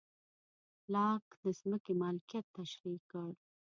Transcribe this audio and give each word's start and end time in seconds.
لاک 0.93 1.23
د 1.43 1.45
ځمکې 1.59 1.93
مالکیت 2.01 2.45
تشرېح 2.55 3.01
کړ. 3.11 3.29